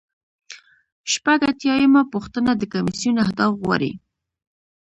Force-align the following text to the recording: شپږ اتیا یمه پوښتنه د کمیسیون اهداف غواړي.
شپږ 1.13 1.39
اتیا 1.49 1.73
یمه 1.83 2.03
پوښتنه 2.13 2.51
د 2.57 2.63
کمیسیون 2.73 3.15
اهداف 3.25 3.51
غواړي. 3.61 3.91